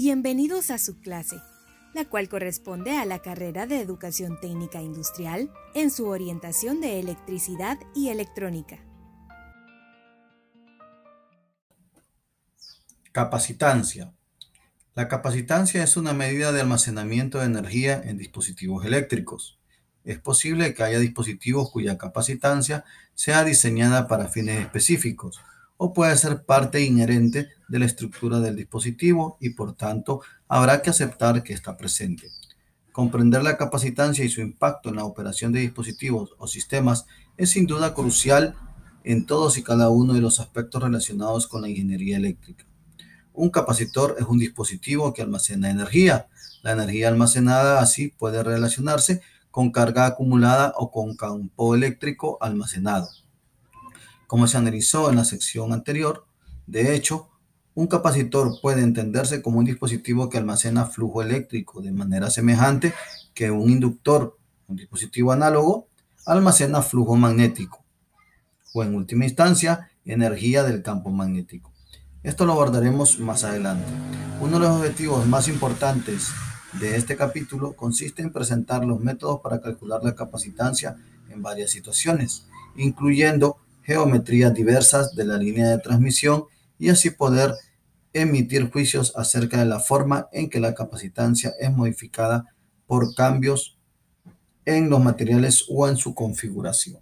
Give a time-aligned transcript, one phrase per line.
[0.00, 1.42] Bienvenidos a su clase,
[1.92, 7.80] la cual corresponde a la carrera de Educación Técnica Industrial en su orientación de electricidad
[7.96, 8.78] y electrónica.
[13.10, 14.14] Capacitancia.
[14.94, 19.58] La capacitancia es una medida de almacenamiento de energía en dispositivos eléctricos.
[20.04, 22.84] Es posible que haya dispositivos cuya capacitancia
[23.14, 25.40] sea diseñada para fines específicos
[25.78, 30.90] o puede ser parte inherente de la estructura del dispositivo y por tanto habrá que
[30.90, 32.28] aceptar que está presente.
[32.92, 37.66] Comprender la capacitancia y su impacto en la operación de dispositivos o sistemas es sin
[37.66, 38.56] duda crucial
[39.04, 42.66] en todos y cada uno de los aspectos relacionados con la ingeniería eléctrica.
[43.32, 46.26] Un capacitor es un dispositivo que almacena energía.
[46.62, 53.08] La energía almacenada así puede relacionarse con carga acumulada o con campo eléctrico almacenado.
[54.28, 56.26] Como se analizó en la sección anterior,
[56.66, 57.30] de hecho,
[57.74, 62.92] un capacitor puede entenderse como un dispositivo que almacena flujo eléctrico de manera semejante
[63.32, 65.88] que un inductor, un dispositivo análogo,
[66.26, 67.82] almacena flujo magnético
[68.74, 71.72] o en última instancia energía del campo magnético.
[72.22, 73.86] Esto lo abordaremos más adelante.
[74.42, 76.28] Uno de los objetivos más importantes
[76.78, 80.98] de este capítulo consiste en presentar los métodos para calcular la capacitancia
[81.30, 82.44] en varias situaciones,
[82.76, 83.56] incluyendo
[83.88, 86.44] geometrías diversas de la línea de transmisión
[86.78, 87.54] y así poder
[88.12, 92.54] emitir juicios acerca de la forma en que la capacitancia es modificada
[92.86, 93.78] por cambios
[94.66, 97.00] en los materiales o en su configuración.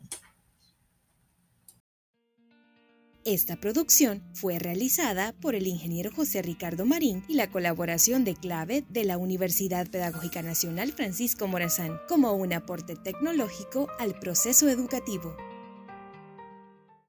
[3.25, 8.84] Esta producción fue realizada por el ingeniero José Ricardo Marín y la colaboración de clave
[8.89, 15.37] de la Universidad Pedagógica Nacional Francisco Morazán como un aporte tecnológico al proceso educativo.